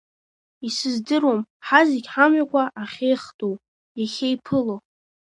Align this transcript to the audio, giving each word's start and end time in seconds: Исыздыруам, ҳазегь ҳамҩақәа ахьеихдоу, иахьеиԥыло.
Исыздыруам, 0.67 1.41
ҳазегь 1.67 2.07
ҳамҩақәа 2.13 2.63
ахьеихдоу, 2.81 3.55
иахьеиԥыло. 3.99 4.75